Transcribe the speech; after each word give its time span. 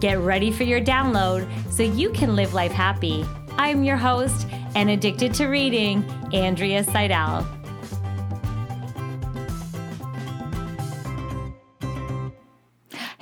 Get 0.00 0.18
ready 0.18 0.52
for 0.52 0.62
your 0.62 0.80
download 0.80 1.48
so 1.72 1.82
you 1.82 2.10
can 2.10 2.36
live 2.36 2.54
life 2.54 2.72
happy. 2.72 3.24
I'm 3.56 3.82
your 3.82 3.96
host 3.96 4.46
and 4.76 4.90
addicted 4.90 5.34
to 5.34 5.46
reading, 5.46 6.04
Andrea 6.32 6.84
Seidel. 6.84 7.57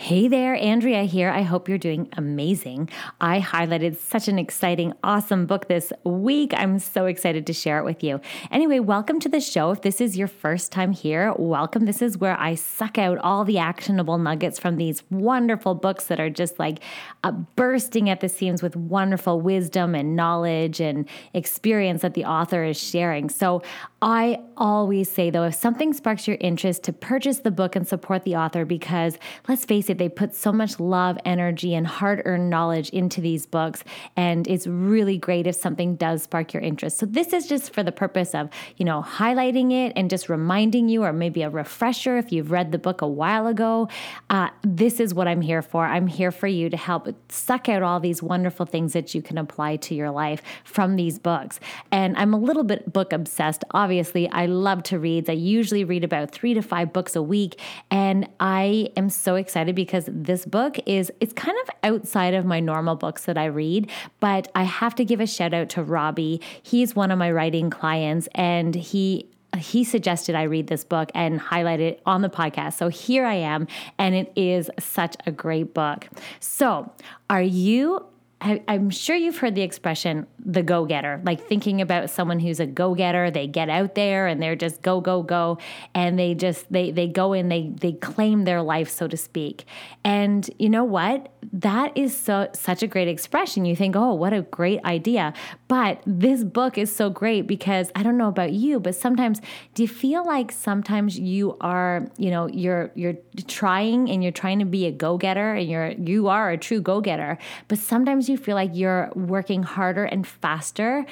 Hey 0.06 0.28
there, 0.28 0.54
Andrea 0.54 1.02
here. 1.02 1.30
I 1.30 1.42
hope 1.42 1.68
you're 1.68 1.78
doing 1.78 2.08
amazing. 2.16 2.90
I 3.20 3.40
highlighted 3.40 3.96
such 3.96 4.28
an 4.28 4.38
exciting, 4.38 4.92
awesome 5.02 5.46
book 5.46 5.66
this 5.66 5.92
week. 6.04 6.52
I'm 6.56 6.78
so 6.78 7.06
excited 7.06 7.44
to 7.48 7.52
share 7.52 7.80
it 7.80 7.84
with 7.84 8.04
you. 8.04 8.20
Anyway, 8.52 8.78
welcome 8.78 9.18
to 9.18 9.28
the 9.28 9.40
show. 9.40 9.72
If 9.72 9.82
this 9.82 10.00
is 10.00 10.16
your 10.16 10.28
first 10.28 10.70
time 10.70 10.92
here, 10.92 11.34
welcome. 11.36 11.86
This 11.86 12.02
is 12.02 12.18
where 12.18 12.38
I 12.38 12.54
suck 12.54 12.98
out 12.98 13.18
all 13.18 13.44
the 13.44 13.58
actionable 13.58 14.16
nuggets 14.16 14.60
from 14.60 14.76
these 14.76 15.02
wonderful 15.10 15.74
books 15.74 16.04
that 16.04 16.20
are 16.20 16.30
just 16.30 16.56
like 16.60 16.78
uh, 17.24 17.32
bursting 17.32 18.08
at 18.08 18.20
the 18.20 18.28
seams 18.28 18.62
with 18.62 18.76
wonderful 18.76 19.40
wisdom 19.40 19.96
and 19.96 20.14
knowledge 20.14 20.80
and 20.80 21.08
experience 21.34 22.02
that 22.02 22.14
the 22.14 22.26
author 22.26 22.62
is 22.62 22.80
sharing. 22.80 23.28
So 23.28 23.60
I 24.00 24.38
always 24.56 25.10
say, 25.10 25.30
though, 25.30 25.42
if 25.42 25.56
something 25.56 25.92
sparks 25.92 26.28
your 26.28 26.36
interest, 26.40 26.84
to 26.84 26.92
purchase 26.92 27.40
the 27.40 27.50
book 27.50 27.74
and 27.74 27.88
support 27.88 28.22
the 28.22 28.36
author 28.36 28.64
because 28.64 29.18
let's 29.48 29.64
face 29.64 29.90
it, 29.90 29.95
they 29.96 30.08
put 30.08 30.34
so 30.34 30.52
much 30.52 30.78
love, 30.78 31.18
energy, 31.24 31.74
and 31.74 31.86
hard 31.86 32.22
earned 32.24 32.50
knowledge 32.50 32.90
into 32.90 33.20
these 33.20 33.46
books. 33.46 33.82
And 34.16 34.46
it's 34.46 34.66
really 34.66 35.18
great 35.18 35.46
if 35.46 35.56
something 35.56 35.96
does 35.96 36.22
spark 36.22 36.52
your 36.52 36.62
interest. 36.62 36.98
So 36.98 37.06
this 37.06 37.32
is 37.32 37.48
just 37.48 37.72
for 37.74 37.82
the 37.82 37.92
purpose 37.92 38.34
of, 38.34 38.50
you 38.76 38.84
know, 38.84 39.02
highlighting 39.02 39.72
it 39.72 39.92
and 39.96 40.10
just 40.10 40.28
reminding 40.28 40.88
you, 40.88 41.04
or 41.04 41.12
maybe 41.12 41.42
a 41.42 41.50
refresher 41.50 42.18
if 42.18 42.32
you've 42.32 42.50
read 42.50 42.72
the 42.72 42.78
book 42.78 43.00
a 43.02 43.08
while 43.08 43.46
ago. 43.46 43.88
Uh, 44.30 44.48
this 44.62 45.00
is 45.00 45.14
what 45.14 45.28
I'm 45.28 45.40
here 45.40 45.62
for. 45.62 45.86
I'm 45.86 46.06
here 46.06 46.30
for 46.30 46.46
you 46.46 46.68
to 46.70 46.76
help 46.76 47.08
suck 47.30 47.68
out 47.68 47.82
all 47.82 48.00
these 48.00 48.22
wonderful 48.22 48.66
things 48.66 48.92
that 48.92 49.14
you 49.14 49.22
can 49.22 49.38
apply 49.38 49.76
to 49.76 49.94
your 49.94 50.10
life 50.10 50.42
from 50.64 50.96
these 50.96 51.18
books. 51.18 51.60
And 51.90 52.16
I'm 52.16 52.34
a 52.34 52.38
little 52.38 52.64
bit 52.64 52.92
book 52.92 53.12
obsessed. 53.12 53.64
Obviously, 53.72 54.28
I 54.28 54.46
love 54.46 54.82
to 54.84 54.98
read. 54.98 55.30
I 55.30 55.34
usually 55.34 55.84
read 55.84 56.04
about 56.04 56.30
three 56.30 56.54
to 56.54 56.62
five 56.62 56.92
books 56.92 57.16
a 57.16 57.22
week. 57.22 57.60
And 57.90 58.28
I 58.40 58.90
am 58.96 59.08
so 59.08 59.36
excited 59.36 59.74
because 59.74 59.85
because 59.86 60.08
this 60.10 60.44
book 60.44 60.76
is 60.84 61.10
it's 61.20 61.32
kind 61.32 61.56
of 61.62 61.70
outside 61.82 62.34
of 62.34 62.44
my 62.44 62.60
normal 62.60 62.96
books 62.96 63.24
that 63.24 63.38
I 63.38 63.46
read, 63.46 63.90
but 64.20 64.50
I 64.54 64.64
have 64.64 64.94
to 64.96 65.04
give 65.04 65.20
a 65.20 65.26
shout 65.26 65.54
out 65.54 65.68
to 65.70 65.82
Robbie. 65.82 66.40
He's 66.62 66.94
one 66.94 67.10
of 67.10 67.18
my 67.18 67.30
writing 67.30 67.70
clients 67.70 68.28
and 68.34 68.74
he 68.74 69.26
he 69.56 69.84
suggested 69.84 70.34
I 70.34 70.42
read 70.42 70.66
this 70.66 70.84
book 70.84 71.10
and 71.14 71.40
highlight 71.40 71.80
it 71.80 72.02
on 72.04 72.20
the 72.20 72.28
podcast. 72.28 72.74
So 72.74 72.88
here 72.88 73.24
I 73.24 73.34
am, 73.34 73.66
and 73.96 74.14
it 74.14 74.30
is 74.36 74.70
such 74.78 75.16
a 75.24 75.32
great 75.32 75.72
book. 75.72 76.08
So, 76.40 76.92
are 77.30 77.42
you 77.42 78.04
I, 78.38 78.62
am 78.68 78.90
sure 78.90 79.16
you've 79.16 79.38
heard 79.38 79.54
the 79.54 79.62
expression 79.62 80.26
the 80.44 80.62
go 80.62 80.84
getter, 80.84 81.20
like 81.24 81.48
thinking 81.48 81.80
about 81.80 82.10
someone 82.10 82.38
who's 82.38 82.60
a 82.60 82.66
go 82.66 82.94
getter. 82.94 83.30
They 83.30 83.46
get 83.46 83.70
out 83.70 83.94
there 83.94 84.26
and 84.26 84.40
they're 84.42 84.54
just 84.54 84.82
go, 84.82 85.00
go, 85.00 85.22
go. 85.22 85.58
And 85.94 86.18
they 86.18 86.34
just, 86.34 86.70
they, 86.70 86.90
they 86.90 87.08
go 87.08 87.32
in, 87.32 87.48
they, 87.48 87.72
they 87.74 87.92
claim 87.92 88.44
their 88.44 88.62
life, 88.62 88.90
so 88.90 89.08
to 89.08 89.16
speak. 89.16 89.64
And 90.04 90.48
you 90.58 90.68
know 90.68 90.84
what? 90.84 91.30
That 91.52 91.96
is 91.96 92.16
so, 92.16 92.48
such 92.52 92.82
a 92.82 92.86
great 92.86 93.08
expression. 93.08 93.64
You 93.64 93.74
think, 93.74 93.96
oh, 93.96 94.12
what 94.14 94.34
a 94.34 94.42
great 94.42 94.84
idea. 94.84 95.32
But 95.66 96.02
this 96.06 96.44
book 96.44 96.76
is 96.76 96.94
so 96.94 97.08
great 97.08 97.46
because 97.46 97.90
I 97.96 98.02
don't 98.02 98.18
know 98.18 98.28
about 98.28 98.52
you, 98.52 98.78
but 98.78 98.94
sometimes 98.94 99.40
do 99.74 99.82
you 99.82 99.88
feel 99.88 100.24
like 100.24 100.52
sometimes 100.52 101.18
you 101.18 101.56
are, 101.60 102.06
you 102.18 102.30
know, 102.30 102.48
you're, 102.48 102.92
you're 102.94 103.16
trying 103.48 104.10
and 104.10 104.22
you're 104.22 104.30
trying 104.30 104.58
to 104.58 104.64
be 104.66 104.86
a 104.86 104.92
go 104.92 105.16
getter 105.16 105.54
and 105.54 105.68
you're, 105.68 105.90
you 105.92 106.28
are 106.28 106.50
a 106.50 106.58
true 106.58 106.80
go 106.80 107.00
getter, 107.00 107.38
but 107.66 107.78
sometimes 107.78 108.25
sometimes 108.26 108.40
you 108.40 108.44
feel 108.44 108.54
like 108.54 108.70
you're 108.74 109.10
working 109.14 109.62
harder 109.62 110.04
and 110.04 110.26
faster. 110.26 111.06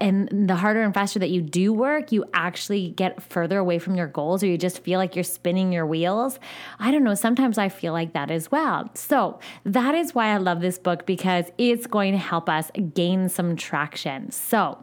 And 0.00 0.48
the 0.48 0.54
harder 0.54 0.82
and 0.82 0.94
faster 0.94 1.18
that 1.18 1.30
you 1.30 1.42
do 1.42 1.72
work, 1.72 2.12
you 2.12 2.24
actually 2.32 2.90
get 2.90 3.20
further 3.22 3.58
away 3.58 3.78
from 3.78 3.96
your 3.96 4.06
goals, 4.06 4.42
or 4.42 4.46
you 4.46 4.56
just 4.56 4.84
feel 4.84 4.98
like 4.98 5.16
you're 5.16 5.24
spinning 5.24 5.72
your 5.72 5.86
wheels. 5.86 6.38
I 6.78 6.92
don't 6.92 7.02
know. 7.02 7.14
Sometimes 7.14 7.58
I 7.58 7.68
feel 7.68 7.92
like 7.92 8.12
that 8.12 8.30
as 8.30 8.50
well. 8.52 8.88
So 8.94 9.40
that 9.64 9.94
is 9.94 10.14
why 10.14 10.28
I 10.28 10.36
love 10.36 10.60
this 10.60 10.78
book 10.78 11.06
because 11.06 11.46
it's 11.58 11.86
going 11.86 12.12
to 12.12 12.18
help 12.18 12.48
us 12.48 12.70
gain 12.94 13.28
some 13.28 13.56
traction. 13.56 14.30
So, 14.30 14.78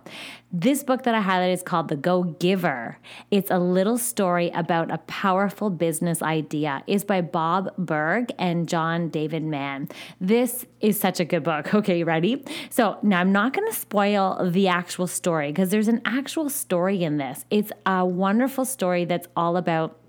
this 0.54 0.84
book 0.84 1.04
that 1.04 1.16
I 1.16 1.22
highlighted 1.22 1.54
is 1.54 1.64
called 1.64 1.88
The 1.88 1.96
Go 1.96 2.24
Giver. 2.24 2.98
It's 3.30 3.50
a 3.50 3.58
little 3.58 3.98
story 3.98 4.50
about 4.50 4.92
a 4.92 4.98
powerful 5.00 5.70
business 5.70 6.22
idea. 6.22 6.84
It's 6.88 7.06
by 7.06 7.22
Bob 7.22 7.74
Burg 7.78 8.32
and 8.38 8.68
John 8.68 9.10
David 9.10 9.44
Mann. 9.44 9.88
This 10.20 10.66
is 10.82 11.00
such 11.00 11.20
a 11.20 11.26
good 11.26 11.44
book. 11.44 11.70
Okay, 11.82 12.04
ready? 12.04 12.46
So 12.70 13.00
now 13.02 13.22
I'm 13.22 13.32
not 13.32 13.54
going 13.54 13.68
to 13.68 13.76
spoil 13.76 14.52
the 14.52 14.68
actual 14.68 15.08
story 15.08 15.48
because 15.52 15.70
there's 15.70 15.88
an 15.88 16.02
actual 16.06 16.48
story 16.48 17.04
in 17.04 17.18
this. 17.18 17.44
It's 17.50 17.72
a 17.88 18.06
wonderful 18.06 18.66
story 18.66 19.06
that's 19.06 19.28
all 19.36 19.58
about 19.58 20.01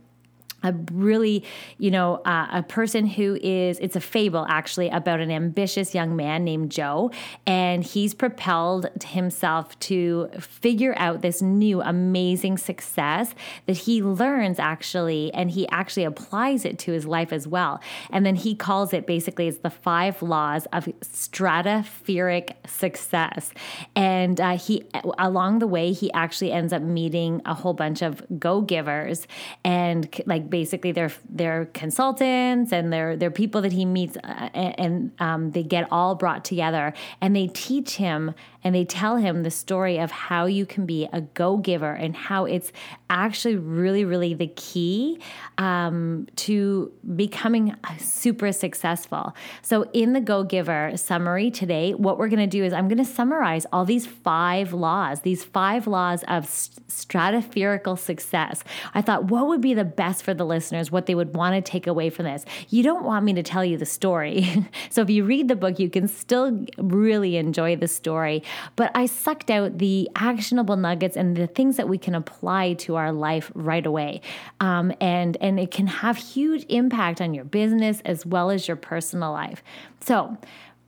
a 0.63 0.73
really, 0.93 1.45
you 1.79 1.91
know, 1.91 2.17
uh, 2.25 2.47
a 2.53 2.63
person 2.63 3.07
who 3.07 3.39
is, 3.43 3.79
it's 3.79 3.97
a 3.97 4.01
fable 4.01 4.47
actually 4.49 4.89
about 4.89 5.21
an 5.21 5.31
ambitious 5.31 5.95
young 5.95 6.17
man 6.17 6.45
named 6.45 6.71
Joe. 6.71 7.11
And 7.47 7.85
he's 7.85 8.15
propelled 8.15 8.89
himself 9.05 9.79
to 9.81 10.29
figure 10.39 10.95
out 10.97 11.23
this 11.23 11.43
new 11.43 11.83
amazing 11.83 12.59
success 12.59 13.35
that 13.67 13.77
he 13.77 14.03
learns 14.03 14.59
actually, 14.59 15.33
and 15.35 15.51
he 15.51 15.69
actually 15.69 16.05
applies 16.05 16.65
it 16.65 16.79
to 16.81 16.93
his 16.93 17.07
life 17.07 17.33
as 17.33 17.47
well. 17.47 17.81
And 18.11 18.25
then 18.25 18.37
he 18.37 18.55
calls 18.55 18.93
it 18.93 19.07
basically, 19.07 19.49
it's 19.49 19.59
the 19.59 19.71
five 19.71 20.23
laws 20.23 20.67
of 20.73 20.85
stratospheric 21.01 22.53
success. 22.67 23.53
And 23.97 24.41
uh, 24.41 24.57
he, 24.57 24.85
along 25.19 25.59
the 25.59 25.67
way, 25.67 25.93
he 25.93 26.13
actually 26.13 26.53
ends 26.53 26.73
up 26.73 26.83
meeting 26.83 27.43
a 27.45 27.55
whole 27.55 27.75
bunch 27.75 28.03
of 28.03 28.23
go 28.39 28.61
givers 28.61 29.27
and 29.65 30.09
like 30.27 30.51
basically 30.53 30.93
they're 30.93 31.11
they're 31.31 31.65
consultants 31.73 32.73
and 32.73 32.93
they're 32.93 33.17
they're 33.17 33.31
people 33.31 33.63
that 33.63 33.73
he 33.73 33.87
meets 33.87 34.19
uh, 34.19 34.51
and, 34.55 35.11
um, 35.19 35.51
they 35.53 35.63
get 35.63 35.89
all 35.91 36.15
brought 36.15 36.45
together 36.45 36.93
and 37.23 37.35
they 37.35 37.47
teach 37.49 37.97
him 37.97 38.35
and 38.63 38.75
they 38.75 38.85
tell 38.85 39.17
him 39.17 39.43
the 39.43 39.51
story 39.51 39.99
of 39.99 40.11
how 40.11 40.45
you 40.45 40.67
can 40.67 40.85
be 40.85 41.09
a 41.13 41.23
go 41.23 41.57
giver 41.57 41.93
and 41.93 42.15
how 42.15 42.45
it's 42.45 42.73
actually 43.09 43.57
really 43.57 44.05
really 44.05 44.35
the 44.35 44.49
key 44.49 45.19
um, 45.59 46.27
to 46.37 46.93
becoming 47.17 47.75
super 47.99 48.53
successful. 48.53 49.35
So 49.63 49.89
in 49.93 50.13
the 50.13 50.21
go 50.21 50.45
giver 50.45 50.97
summary 50.97 51.51
today, 51.51 51.95
what 51.95 52.19
we're 52.19 52.29
going 52.29 52.41
to 52.41 52.47
do 52.47 52.63
is 52.63 52.73
I'm 52.73 52.89
going 52.89 52.99
to 52.99 53.05
summarize 53.05 53.67
all 53.73 53.85
these 53.85 54.07
five 54.07 54.73
laws, 54.73 55.21
these 55.21 55.45
five 55.45 55.87
laws 55.87 56.25
of 56.29 56.45
stratospherical 56.45 57.99
success. 57.99 58.65
I 58.95 59.01
thought 59.01 59.25
what 59.25 59.47
would 59.47 59.61
be 59.61 59.73
the 59.73 59.85
best 59.85 60.23
for 60.23 60.35
the 60.35 60.43
the 60.43 60.47
listeners 60.47 60.91
what 60.91 61.07
they 61.07 61.15
would 61.15 61.35
want 61.35 61.55
to 61.55 61.71
take 61.71 61.87
away 61.87 62.11
from 62.11 62.25
this. 62.25 62.45
You 62.69 62.83
don't 62.83 63.05
want 63.05 63.25
me 63.25 63.33
to 63.35 63.45
tell 63.45 63.65
you 63.65 63.77
the 63.79 63.87
story. 63.87 64.67
so 64.91 65.03
if 65.03 65.11
you 65.11 65.25
read 65.25 65.47
the 65.47 65.55
book, 65.55 65.79
you 65.79 65.89
can 65.89 66.09
still 66.09 66.65
really 66.77 67.37
enjoy 67.37 67.77
the 67.77 67.87
story. 67.87 68.43
But 68.77 68.91
I 68.95 69.07
sucked 69.07 69.51
out 69.51 69.79
the 69.79 70.09
actionable 70.17 70.77
nuggets 70.77 71.17
and 71.17 71.37
the 71.37 71.47
things 71.47 71.77
that 71.77 71.89
we 71.89 71.99
can 71.99 72.15
apply 72.15 72.75
to 72.75 72.97
our 72.97 73.13
life 73.13 73.51
right 73.55 73.85
away. 73.85 74.21
Um, 74.61 74.93
and, 75.01 75.37
and 75.41 75.59
it 75.59 75.71
can 75.71 75.87
have 75.87 76.17
huge 76.17 76.65
impact 76.69 77.21
on 77.21 77.35
your 77.35 77.45
business 77.45 78.01
as 78.05 78.25
well 78.27 78.51
as 78.51 78.69
your 78.69 78.77
personal 78.77 79.33
life. 79.33 79.63
So, 80.01 80.37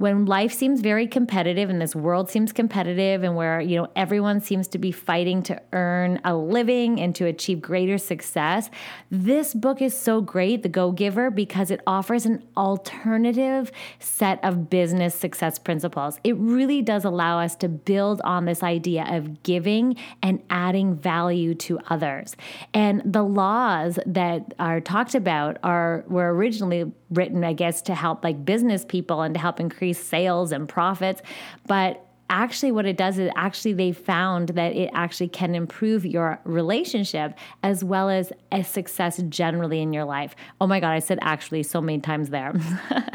when 0.04 0.26
life 0.26 0.52
seems 0.52 0.82
very 0.82 1.06
competitive 1.06 1.70
and 1.70 1.80
this 1.80 1.96
world 1.96 2.28
seems 2.28 2.52
competitive 2.52 3.22
and 3.22 3.34
where 3.34 3.58
you 3.58 3.74
know 3.74 3.88
everyone 3.96 4.38
seems 4.38 4.68
to 4.68 4.76
be 4.76 4.92
fighting 4.92 5.42
to 5.42 5.58
earn 5.72 6.20
a 6.24 6.36
living 6.36 7.00
and 7.00 7.14
to 7.14 7.24
achieve 7.24 7.62
greater 7.62 7.96
success 7.96 8.68
this 9.10 9.54
book 9.54 9.80
is 9.80 9.96
so 9.96 10.20
great 10.20 10.62
the 10.62 10.68
go 10.68 10.92
giver 10.92 11.30
because 11.30 11.70
it 11.70 11.80
offers 11.86 12.26
an 12.26 12.42
alternative 12.54 13.72
set 13.98 14.42
of 14.44 14.68
business 14.68 15.14
success 15.14 15.58
principles. 15.58 16.18
It 16.24 16.36
really 16.36 16.82
does 16.82 17.04
allow 17.04 17.38
us 17.40 17.56
to 17.56 17.68
build 17.68 18.20
on 18.24 18.44
this 18.44 18.62
idea 18.62 19.06
of 19.08 19.42
giving 19.42 19.96
and 20.22 20.42
adding 20.50 20.96
value 20.96 21.54
to 21.54 21.78
others. 21.88 22.36
And 22.72 23.02
the 23.04 23.22
laws 23.22 23.98
that 24.06 24.52
are 24.58 24.80
talked 24.80 25.14
about 25.14 25.58
are 25.62 26.04
were 26.08 26.34
originally 26.34 26.92
written, 27.14 27.44
I 27.44 27.52
guess, 27.52 27.82
to 27.82 27.94
help 27.94 28.24
like 28.24 28.44
business 28.44 28.84
people 28.84 29.22
and 29.22 29.34
to 29.34 29.40
help 29.40 29.60
increase 29.60 29.98
sales 29.98 30.52
and 30.52 30.68
profits. 30.68 31.22
But 31.66 32.04
actually 32.30 32.72
what 32.72 32.86
it 32.86 32.96
does 32.96 33.18
is 33.18 33.30
actually 33.36 33.72
they 33.72 33.92
found 33.92 34.50
that 34.50 34.72
it 34.74 34.90
actually 34.94 35.28
can 35.28 35.54
improve 35.54 36.06
your 36.06 36.40
relationship 36.44 37.34
as 37.62 37.84
well 37.84 38.08
as 38.08 38.32
a 38.50 38.64
success 38.64 39.22
generally 39.28 39.80
in 39.80 39.92
your 39.92 40.04
life. 40.04 40.34
Oh 40.60 40.66
my 40.66 40.80
god, 40.80 40.92
I 40.92 41.00
said 41.00 41.18
actually 41.22 41.62
so 41.62 41.80
many 41.80 42.00
times 42.00 42.30
there. 42.30 42.54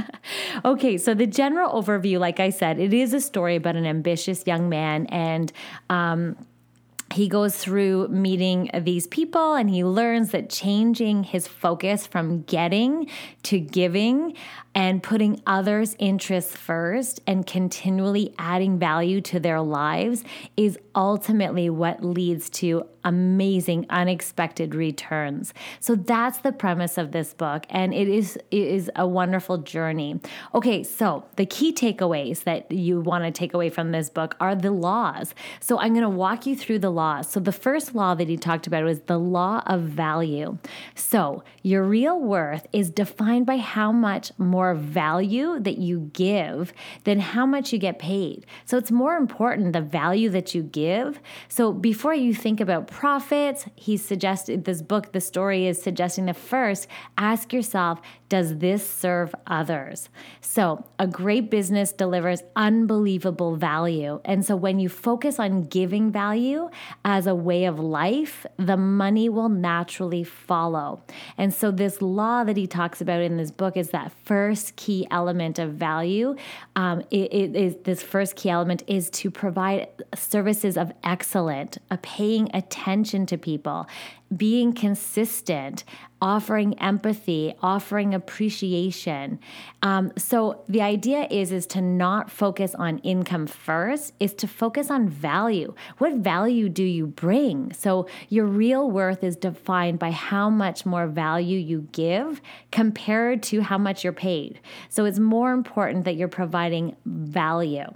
okay, 0.66 0.98
so 0.98 1.14
the 1.14 1.28
general 1.28 1.72
overview 1.82 2.20
like 2.20 2.40
I 2.40 2.50
said, 2.50 2.80
it 2.80 2.94
is 2.94 3.14
a 3.14 3.22
story 3.22 3.56
about 3.56 3.76
an 3.76 3.86
ambitious 3.86 4.46
young 4.46 4.70
man 4.70 5.06
and 5.08 5.52
um 5.90 6.36
he 7.14 7.28
goes 7.28 7.56
through 7.58 8.08
meeting 8.10 8.70
these 8.82 9.08
people 9.08 9.56
and 9.56 9.70
he 9.70 9.84
learns 9.84 10.32
that 10.32 10.50
changing 10.50 11.24
his 11.24 11.48
focus 11.48 12.06
from 12.06 12.44
getting 12.44 13.08
to 13.44 13.60
giving 13.60 14.36
and 14.76 15.02
putting 15.02 15.42
others' 15.48 15.96
interests 16.00 16.56
first 16.56 17.22
and 17.26 17.46
continually 17.46 18.34
adding 18.38 18.78
value 18.78 19.22
to 19.22 19.40
their 19.40 19.62
lives 19.62 20.24
is 20.56 20.78
ultimately 20.96 21.70
what 21.70 22.04
leads 22.04 22.50
to 22.50 22.86
amazing 23.06 23.86
unexpected 23.90 24.76
returns. 24.76 25.54
So 25.80 25.96
that's 25.96 26.40
the 26.40 26.52
premise 26.52 26.98
of 26.98 27.12
this 27.12 27.34
book 27.34 27.66
and 27.70 27.94
it 27.94 28.10
is 28.10 28.36
it 28.52 28.68
is 28.68 28.92
a 28.96 29.08
wonderful 29.08 29.60
journey. 29.60 30.20
Okay, 30.54 30.84
so 30.84 31.24
the 31.38 31.46
key 31.46 31.74
takeaways 31.74 32.44
that 32.44 32.70
you 32.72 33.00
want 33.00 33.24
to 33.24 33.32
take 33.32 33.54
away 33.54 33.70
from 33.70 33.92
this 33.92 34.10
book 34.10 34.36
are 34.40 34.54
the 34.54 34.72
laws. 34.72 35.34
So 35.62 35.80
I'm 35.80 35.94
going 35.94 36.04
to 36.04 36.10
walk 36.10 36.46
you 36.46 36.58
through 36.58 36.80
the 36.80 36.92
laws. 36.92 37.30
So 37.30 37.40
the 37.40 37.54
first 37.54 37.96
law 37.96 38.16
that 38.16 38.28
he 38.28 38.36
talked 38.36 38.68
about 38.68 38.84
was 38.84 39.00
the 39.02 39.18
law 39.18 39.64
of 39.66 39.82
value. 39.82 40.58
So 40.94 41.44
your 41.64 41.84
real 41.84 42.20
worth 42.20 42.68
is 42.74 42.90
defined 42.90 43.46
by 43.46 43.58
how 43.58 43.92
much 43.94 44.32
more 44.38 44.59
value 44.76 45.60
that 45.60 45.78
you 45.78 46.10
give 46.14 46.74
than 47.04 47.20
how 47.20 47.46
much 47.46 47.72
you 47.74 47.80
get 47.80 48.00
paid. 48.00 48.46
So 48.66 48.78
it's 48.78 48.92
more 48.92 49.16
important 49.16 49.74
the 49.74 49.82
value 49.82 50.30
that 50.30 50.54
you 50.54 50.64
give. 50.64 51.20
So 51.48 51.74
before 51.74 52.14
you 52.14 52.34
think 52.34 52.60
about 52.60 52.88
profits, 52.88 53.66
he 53.76 53.98
suggested 53.98 54.66
this 54.66 54.82
book, 54.82 55.12
the 55.12 55.22
story 55.22 55.68
is 55.68 55.82
suggesting 55.82 56.26
that 56.26 56.38
first 56.38 56.88
ask 57.18 57.54
yourself, 57.54 58.02
does 58.30 58.58
this 58.58 58.88
serve 58.88 59.34
others? 59.48 60.10
So 60.42 60.86
a 61.00 61.08
great 61.08 61.50
business 61.50 61.92
delivers 61.92 62.44
unbelievable 62.56 63.56
value. 63.56 64.22
And 64.24 64.46
so 64.46 64.56
when 64.56 64.80
you 64.80 64.88
focus 64.88 65.40
on 65.40 65.64
giving 65.64 66.12
value 66.12 66.70
as 67.04 67.26
a 67.26 67.34
way 67.34 67.66
of 67.66 67.80
life, 67.80 68.46
the 68.58 68.78
money 68.78 69.30
will 69.30 69.50
naturally 69.50 70.24
follow. 70.24 71.02
And 71.38 71.54
so 71.54 71.72
this 71.72 72.02
law 72.02 72.44
that 72.44 72.58
he 72.58 72.68
talks 72.68 73.02
about 73.02 73.22
in 73.22 73.38
this 73.38 73.52
book 73.52 73.76
is 73.76 73.90
that 73.90 74.12
first 74.24 74.49
key 74.76 75.08
element 75.12 75.60
of 75.60 75.74
value. 75.74 76.36
Um, 76.76 77.02
it, 77.12 77.34
it 77.34 77.56
is 77.56 77.76
this 77.84 78.02
first 78.02 78.36
key 78.36 78.50
element 78.50 78.84
is 78.88 79.10
to 79.12 79.32
provide 79.32 79.88
services 80.16 80.78
of 80.78 80.92
excellent, 81.04 81.78
a 81.90 81.98
paying 81.98 82.50
attention 82.54 83.26
to 83.28 83.38
people 83.38 83.88
being 84.36 84.74
consistent, 84.74 85.84
offering 86.22 86.78
empathy, 86.80 87.54
offering 87.62 88.14
appreciation. 88.14 89.40
Um, 89.82 90.12
so 90.18 90.64
the 90.68 90.82
idea 90.82 91.28
is 91.32 91.52
is 91.52 91.66
to 91.68 91.82
not 91.82 92.30
focus 92.30 92.76
on 92.76 93.00
income 93.00 93.48
first, 93.48 94.14
is 94.20 94.34
to 94.36 94.48
focus 94.48 94.92
on 94.92 95.08
value. 95.08 95.74
What 95.98 96.14
value 96.14 96.70
do 96.70 96.84
you 96.84 97.08
bring? 97.08 97.74
So 97.74 98.08
your 98.28 98.46
real 98.46 98.90
worth 98.92 99.24
is 99.24 99.36
defined 99.36 100.00
by 100.00 100.12
how 100.12 100.50
much 100.50 100.86
more 100.86 101.08
value 101.08 101.58
you 101.58 101.88
give 101.92 102.42
compared 102.72 103.42
to 103.44 103.62
how 103.62 103.78
much 103.78 104.04
you're 104.04 104.14
paid. 104.14 104.60
So 104.90 105.06
it's 105.06 105.20
more 105.20 105.54
important 105.54 106.06
that 106.06 106.16
you're 106.16 106.28
providing 106.28 106.96
value. 107.06 107.88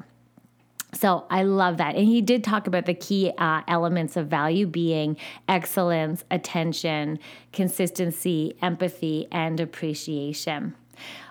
So 0.94 1.25
I 1.30 1.44
love 1.44 1.78
that. 1.78 1.95
And 1.95 2.07
he 2.07 2.22
did 2.22 2.44
talk 2.44 2.68
about 2.68 2.86
the 2.86 2.94
key 2.94 3.31
uh, 3.38 3.62
elements 3.68 4.16
of 4.16 4.28
value 4.28 4.68
being 4.68 5.18
excellence, 5.50 6.24
attention, 6.30 7.19
consistency, 7.51 8.56
empathy, 8.62 9.28
and 9.31 9.60
appreciation. 9.60 10.75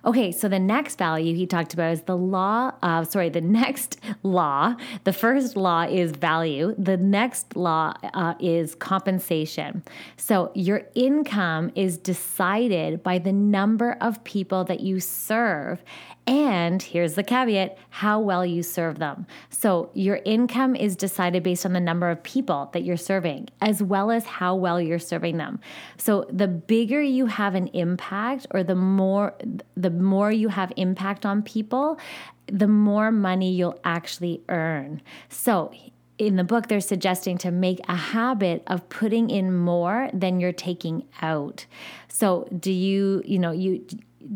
Okay, 0.05 0.33
so 0.33 0.49
the 0.49 0.59
next 0.59 0.99
value 0.99 1.35
he 1.35 1.47
talked 1.47 1.75
about 1.75 1.93
is 1.93 2.03
the 2.03 2.17
law 2.17 2.73
of, 2.83 3.07
sorry, 3.07 3.29
the 3.29 3.41
next 3.63 4.01
law. 4.25 4.75
The 5.05 5.13
first 5.13 5.57
law 5.57 5.83
is 5.83 6.11
value, 6.11 6.75
the 6.77 6.97
next 6.97 7.55
law 7.57 7.95
uh, 8.15 8.35
is 8.41 8.75
compensation. 8.75 9.85
So 10.17 10.51
your 10.55 10.83
income 10.95 11.71
is 11.77 11.99
decided 11.99 13.03
by 13.03 13.19
the 13.19 13.33
number 13.33 13.97
of 14.01 14.23
people 14.25 14.65
that 14.65 14.81
you 14.81 14.99
serve 14.99 15.83
and 16.27 16.81
here's 16.81 17.15
the 17.15 17.25
caveat 17.25 17.77
how 17.91 18.21
well 18.21 18.47
you 18.47 18.63
serve 18.63 19.01
them. 19.01 19.27
So, 19.51 19.91
your 19.93 20.21
income 20.25 20.77
is 20.77 20.95
decided 20.95 21.43
based 21.43 21.67
on 21.67 21.73
the 21.73 21.81
number 21.81 22.11
of 22.11 22.23
people 22.23 22.71
that 22.73 22.85
you're 22.85 22.97
serving, 22.97 23.49
as 23.61 23.83
well 23.83 24.11
as 24.13 24.25
how 24.25 24.55
well 24.55 24.81
you're 24.81 25.01
serving 25.01 25.39
them. 25.39 25.59
So, 25.97 26.27
the 26.31 26.47
bigger 26.47 27.03
you 27.03 27.27
have 27.27 27.57
an 27.57 27.67
impact, 27.69 28.47
or 28.53 28.63
the 28.63 28.77
more, 28.77 29.35
the 29.77 29.91
more 29.93 30.33
you 30.33 30.49
have 30.49 30.73
impact 30.77 31.25
on 31.25 31.43
people, 31.43 31.99
the 32.47 32.69
more 32.69 33.11
money 33.11 33.53
you'll 33.53 33.81
actually 33.85 34.43
earn. 34.49 35.03
So, 35.29 35.73
in 36.19 36.37
the 36.37 36.45
book, 36.45 36.69
they're 36.69 36.81
suggesting 36.81 37.39
to 37.39 37.51
make 37.51 37.81
a 37.89 37.97
habit 37.97 38.63
of 38.67 38.89
putting 38.89 39.31
in 39.31 39.53
more 39.57 40.09
than 40.13 40.39
you're 40.39 40.53
taking 40.53 41.05
out. 41.21 41.67
So, 42.09 42.47
do 42.59 42.71
you, 42.71 43.23
you 43.25 43.39
know, 43.39 43.51
you, 43.51 43.85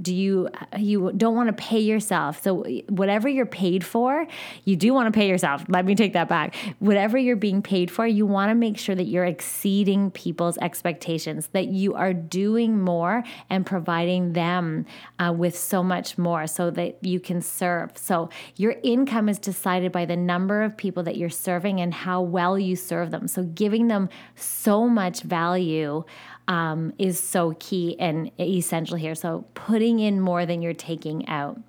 do 0.01 0.15
you 0.15 0.49
you 0.77 1.13
don't 1.17 1.35
want 1.35 1.49
to 1.49 1.53
pay 1.53 1.81
yourself. 1.81 2.43
So 2.43 2.65
whatever 2.89 3.29
you're 3.29 3.47
paid 3.47 3.85
for 3.85 4.27
you 4.65 4.77
do 4.77 4.93
want 4.93 5.13
to 5.13 5.17
pay 5.17 5.29
yourself. 5.29 5.65
Let 5.69 5.85
me 5.85 5.95
take 5.95 6.13
that 6.15 6.29
back. 6.29 6.55
Whatever 6.79 7.19
you're 7.19 7.37
being 7.37 7.63
paid 7.63 7.91
for 7.91 8.07
you 8.07 8.27
want 8.27 8.51
to 8.51 8.55
make 8.55 8.79
sure 8.79 8.95
that 8.95 9.05
you're 9.05 9.25
exceeding 9.25 10.11
people's 10.11 10.59
expectations 10.59 11.49
that 11.53 11.69
you 11.69 11.95
are 11.95 12.13
doing 12.13 12.81
more 12.81 13.25
and 13.51 13.65
providing 13.65 14.33
them 14.33 14.87
uh, 15.19 15.33
with 15.37 15.57
so 15.57 15.83
much 15.83 16.19
more 16.19 16.47
so 16.47 16.71
that 16.71 16.99
you 17.03 17.21
can 17.21 17.41
serve. 17.41 17.97
So 17.97 18.31
your 18.57 18.77
income 18.83 19.29
is 19.29 19.39
decided 19.39 19.93
by 19.93 20.05
the 20.05 20.17
number 20.17 20.63
of 20.63 20.77
people 20.77 21.03
that 21.05 21.17
you're 21.17 21.29
serving 21.31 21.81
and 21.81 21.93
how 21.93 22.23
well 22.23 22.59
you 22.59 22.77
serve 22.77 23.11
them. 23.11 23.29
So 23.29 23.45
giving 23.45 23.89
them 23.89 24.09
so 24.35 24.89
much 24.89 25.23
value 25.23 26.05
um, 26.49 26.93
is 26.99 27.19
so 27.19 27.55
key 27.59 27.97
and 27.99 28.31
essential 28.39 28.97
here. 28.97 29.15
So, 29.15 29.45
putting 29.55 29.99
in 29.99 30.21
more 30.21 30.47
than 30.47 30.63
you're 30.63 30.75
taking 30.75 31.29
out. 31.29 31.61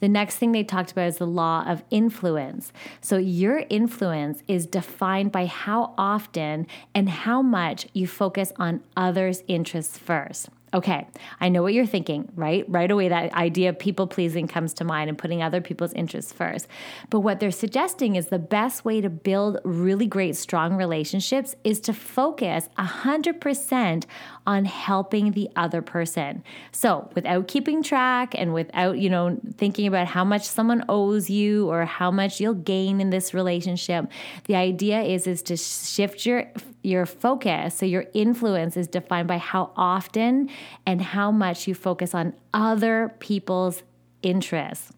The 0.00 0.08
next 0.08 0.36
thing 0.36 0.52
they 0.52 0.64
talked 0.64 0.92
about 0.92 1.08
is 1.08 1.18
the 1.18 1.26
law 1.26 1.64
of 1.66 1.82
influence. 1.90 2.72
So, 3.00 3.16
your 3.16 3.64
influence 3.70 4.42
is 4.48 4.66
defined 4.66 5.32
by 5.32 5.46
how 5.46 5.94
often 5.96 6.66
and 6.94 7.08
how 7.08 7.42
much 7.42 7.86
you 7.92 8.06
focus 8.06 8.52
on 8.56 8.82
others' 8.96 9.42
interests 9.48 9.98
first. 9.98 10.48
Okay, 10.72 11.08
I 11.40 11.48
know 11.48 11.62
what 11.62 11.74
you're 11.74 11.84
thinking, 11.84 12.30
right? 12.36 12.64
Right 12.68 12.90
away, 12.90 13.08
that 13.08 13.32
idea 13.34 13.70
of 13.70 13.78
people 13.78 14.06
pleasing 14.06 14.46
comes 14.46 14.72
to 14.74 14.84
mind 14.84 15.08
and 15.08 15.18
putting 15.18 15.42
other 15.42 15.60
people's 15.60 15.92
interests 15.94 16.32
first. 16.32 16.68
But 17.08 17.20
what 17.20 17.40
they're 17.40 17.50
suggesting 17.50 18.14
is 18.14 18.28
the 18.28 18.38
best 18.38 18.84
way 18.84 19.00
to 19.00 19.10
build 19.10 19.58
really 19.64 20.06
great, 20.06 20.36
strong 20.36 20.76
relationships 20.76 21.56
is 21.64 21.80
to 21.80 21.92
focus 21.92 22.68
100% 22.78 24.04
on 24.46 24.64
helping 24.64 25.32
the 25.32 25.48
other 25.56 25.82
person. 25.82 26.42
So, 26.72 27.10
without 27.14 27.48
keeping 27.48 27.82
track 27.82 28.34
and 28.36 28.54
without, 28.54 28.98
you 28.98 29.10
know, 29.10 29.38
thinking 29.56 29.86
about 29.86 30.06
how 30.06 30.24
much 30.24 30.44
someone 30.44 30.84
owes 30.88 31.28
you 31.30 31.70
or 31.70 31.84
how 31.84 32.10
much 32.10 32.40
you'll 32.40 32.54
gain 32.54 33.00
in 33.00 33.10
this 33.10 33.34
relationship, 33.34 34.06
the 34.44 34.56
idea 34.56 35.02
is 35.02 35.26
is 35.26 35.42
to 35.42 35.56
shift 35.56 36.26
your 36.26 36.50
your 36.82 37.06
focus. 37.06 37.74
So 37.74 37.86
your 37.86 38.06
influence 38.14 38.76
is 38.76 38.88
defined 38.88 39.28
by 39.28 39.38
how 39.38 39.72
often 39.76 40.50
and 40.86 41.02
how 41.02 41.30
much 41.30 41.68
you 41.68 41.74
focus 41.74 42.14
on 42.14 42.34
other 42.54 43.14
people's 43.18 43.82
interests. 44.22 44.92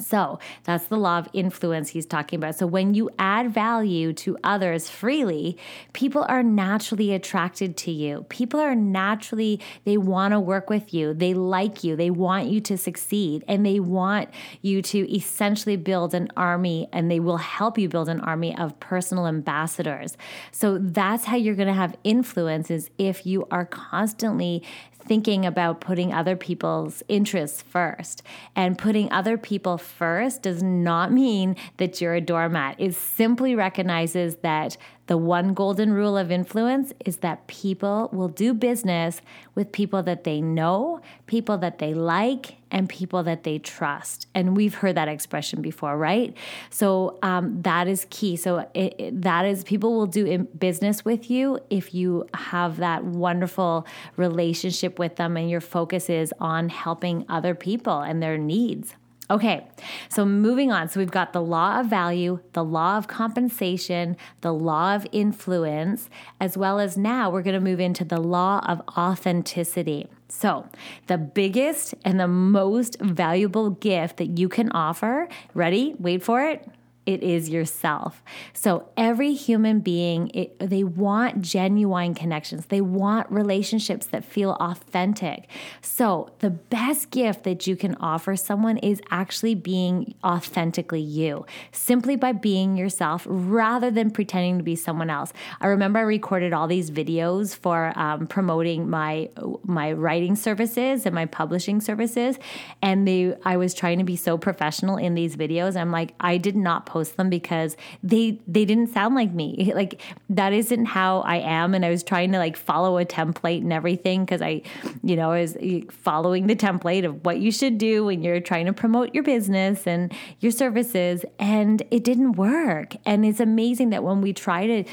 So 0.00 0.38
that's 0.64 0.86
the 0.86 0.96
law 0.96 1.18
of 1.18 1.28
influence 1.32 1.90
he's 1.90 2.06
talking 2.06 2.38
about. 2.38 2.56
So 2.56 2.66
when 2.66 2.94
you 2.94 3.10
add 3.18 3.52
value 3.52 4.12
to 4.14 4.36
others 4.44 4.88
freely, 4.88 5.56
people 5.92 6.24
are 6.28 6.42
naturally 6.42 7.12
attracted 7.12 7.76
to 7.78 7.90
you. 7.90 8.26
People 8.28 8.60
are 8.60 8.74
naturally, 8.74 9.60
they 9.84 9.96
want 9.96 10.32
to 10.32 10.40
work 10.40 10.70
with 10.70 10.92
you. 10.92 11.14
They 11.14 11.34
like 11.34 11.84
you. 11.84 11.96
They 11.96 12.10
want 12.10 12.48
you 12.48 12.60
to 12.62 12.78
succeed 12.78 13.44
and 13.48 13.64
they 13.64 13.80
want 13.80 14.30
you 14.62 14.82
to 14.82 15.14
essentially 15.14 15.76
build 15.76 16.14
an 16.14 16.28
army 16.36 16.88
and 16.92 17.10
they 17.10 17.20
will 17.20 17.38
help 17.38 17.78
you 17.78 17.88
build 17.88 18.08
an 18.08 18.20
army 18.20 18.56
of 18.56 18.78
personal 18.80 19.26
ambassadors. 19.26 20.16
So 20.52 20.78
that's 20.78 21.24
how 21.24 21.36
you're 21.36 21.54
going 21.54 21.68
to 21.68 21.74
have 21.74 21.96
influence 22.04 22.70
is 22.70 22.90
if 22.98 23.26
you 23.26 23.46
are 23.50 23.64
constantly 23.64 24.62
thinking 25.06 25.46
about 25.46 25.80
putting 25.80 26.12
other 26.12 26.36
people's 26.36 27.02
interests 27.08 27.62
first. 27.62 28.22
And 28.54 28.76
putting 28.78 29.10
other 29.10 29.38
people 29.38 29.78
first 29.78 30.42
does 30.42 30.62
not 30.62 31.12
mean 31.12 31.56
that 31.76 32.00
you're 32.00 32.14
a 32.14 32.20
doormat. 32.20 32.76
It 32.78 32.94
simply 32.94 33.54
recognizes 33.54 34.36
that 34.36 34.76
The 35.06 35.16
one 35.16 35.54
golden 35.54 35.92
rule 35.92 36.16
of 36.16 36.30
influence 36.30 36.92
is 37.04 37.18
that 37.18 37.46
people 37.46 38.10
will 38.12 38.28
do 38.28 38.52
business 38.52 39.20
with 39.54 39.70
people 39.70 40.02
that 40.02 40.24
they 40.24 40.40
know, 40.40 41.00
people 41.26 41.58
that 41.58 41.78
they 41.78 41.94
like, 41.94 42.56
and 42.70 42.88
people 42.88 43.22
that 43.22 43.44
they 43.44 43.58
trust. 43.58 44.26
And 44.34 44.56
we've 44.56 44.74
heard 44.74 44.96
that 44.96 45.08
expression 45.08 45.62
before, 45.62 45.96
right? 45.96 46.36
So 46.70 47.18
um, 47.22 47.62
that 47.62 47.86
is 47.86 48.06
key. 48.10 48.36
So 48.36 48.68
it, 48.74 48.94
it, 48.98 49.22
that 49.22 49.44
is 49.44 49.62
people 49.62 49.94
will 49.94 50.06
do 50.06 50.38
business 50.38 51.04
with 51.04 51.30
you 51.30 51.60
if 51.70 51.94
you 51.94 52.28
have 52.34 52.78
that 52.78 53.04
wonderful 53.04 53.86
relationship 54.16 54.98
with 54.98 55.16
them 55.16 55.36
and 55.36 55.48
your 55.48 55.60
focus 55.60 56.10
is 56.10 56.34
on 56.40 56.68
helping 56.68 57.24
other 57.28 57.54
people 57.54 58.00
and 58.00 58.22
their 58.22 58.36
needs. 58.36 58.94
Okay, 59.28 59.66
so 60.08 60.24
moving 60.24 60.70
on. 60.70 60.88
So 60.88 61.00
we've 61.00 61.10
got 61.10 61.32
the 61.32 61.42
law 61.42 61.80
of 61.80 61.86
value, 61.86 62.38
the 62.52 62.62
law 62.62 62.96
of 62.96 63.08
compensation, 63.08 64.16
the 64.40 64.52
law 64.52 64.94
of 64.94 65.04
influence, 65.10 66.08
as 66.40 66.56
well 66.56 66.78
as 66.78 66.96
now 66.96 67.28
we're 67.28 67.42
going 67.42 67.54
to 67.54 67.60
move 67.60 67.80
into 67.80 68.04
the 68.04 68.20
law 68.20 68.60
of 68.68 68.80
authenticity. 68.96 70.06
So, 70.28 70.66
the 71.06 71.18
biggest 71.18 71.94
and 72.04 72.18
the 72.18 72.28
most 72.28 73.00
valuable 73.00 73.70
gift 73.70 74.16
that 74.18 74.38
you 74.38 74.48
can 74.48 74.70
offer, 74.72 75.28
ready? 75.54 75.94
Wait 75.98 76.22
for 76.22 76.44
it 76.44 76.68
it 77.06 77.22
is 77.22 77.48
yourself. 77.48 78.22
So 78.52 78.88
every 78.96 79.32
human 79.32 79.78
being, 79.80 80.28
it, 80.34 80.58
they 80.58 80.82
want 80.82 81.40
genuine 81.40 82.14
connections. 82.14 82.66
They 82.66 82.80
want 82.80 83.30
relationships 83.30 84.06
that 84.06 84.24
feel 84.24 84.56
authentic. 84.60 85.48
So 85.80 86.32
the 86.40 86.50
best 86.50 87.10
gift 87.10 87.44
that 87.44 87.66
you 87.68 87.76
can 87.76 87.94
offer 88.00 88.34
someone 88.34 88.78
is 88.78 89.00
actually 89.10 89.54
being 89.54 90.14
authentically 90.24 91.00
you, 91.00 91.46
simply 91.70 92.16
by 92.16 92.32
being 92.32 92.76
yourself 92.76 93.24
rather 93.28 93.90
than 93.90 94.10
pretending 94.10 94.58
to 94.58 94.64
be 94.64 94.74
someone 94.74 95.08
else. 95.08 95.32
I 95.60 95.68
remember 95.68 96.00
I 96.00 96.02
recorded 96.02 96.52
all 96.52 96.66
these 96.66 96.90
videos 96.90 97.56
for 97.56 97.92
um, 97.96 98.26
promoting 98.26 98.90
my 98.90 99.30
my 99.62 99.92
writing 99.92 100.34
services 100.34 101.06
and 101.06 101.14
my 101.14 101.26
publishing 101.26 101.80
services, 101.80 102.38
and 102.82 103.06
they 103.06 103.34
I 103.44 103.56
was 103.56 103.74
trying 103.74 103.98
to 103.98 104.04
be 104.04 104.16
so 104.16 104.36
professional 104.36 104.96
in 104.96 105.14
these 105.14 105.36
videos. 105.36 105.76
I'm 105.76 105.92
like, 105.92 106.14
I 106.18 106.36
did 106.36 106.56
not 106.56 106.86
post 106.86 106.95
them 107.04 107.30
because 107.30 107.76
they 108.02 108.40
they 108.46 108.64
didn't 108.64 108.88
sound 108.88 109.14
like 109.14 109.32
me. 109.32 109.72
Like 109.76 110.00
that 110.30 110.54
isn't 110.54 110.86
how 110.86 111.20
I 111.20 111.36
am 111.36 111.74
and 111.74 111.84
I 111.84 111.90
was 111.90 112.02
trying 112.02 112.32
to 112.32 112.38
like 112.38 112.56
follow 112.56 112.96
a 112.96 113.04
template 113.04 113.60
and 113.60 113.72
everything 113.72 114.24
because 114.24 114.40
I 114.40 114.62
you 115.02 115.16
know, 115.16 115.32
I 115.32 115.42
was 115.42 115.56
eh, 115.60 115.82
following 115.90 116.46
the 116.46 116.56
template 116.56 117.04
of 117.04 117.24
what 117.26 117.38
you 117.38 117.52
should 117.52 117.76
do 117.76 118.06
when 118.06 118.22
you're 118.22 118.40
trying 118.40 118.66
to 118.66 118.72
promote 118.72 119.14
your 119.14 119.22
business 119.22 119.86
and 119.86 120.14
your 120.40 120.50
services 120.50 121.26
and 121.38 121.82
it 121.90 122.04
didn't 122.04 122.32
work. 122.32 122.96
And 123.04 123.26
it's 123.26 123.40
amazing 123.40 123.90
that 123.90 124.02
when 124.02 124.22
we 124.22 124.32
try 124.32 124.66
to 124.66 124.84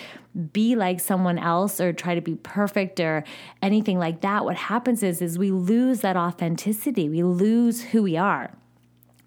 be 0.51 0.75
like 0.75 0.99
someone 0.99 1.37
else 1.37 1.79
or 1.79 1.93
try 1.93 2.15
to 2.15 2.21
be 2.21 2.35
perfect 2.35 2.99
or 2.99 3.23
anything 3.61 3.99
like 3.99 4.21
that 4.21 4.43
what 4.43 4.55
happens 4.55 5.03
is 5.03 5.21
is 5.21 5.37
we 5.37 5.51
lose 5.51 6.01
that 6.01 6.17
authenticity 6.17 7.07
we 7.07 7.21
lose 7.21 7.83
who 7.83 8.01
we 8.01 8.17
are 8.17 8.51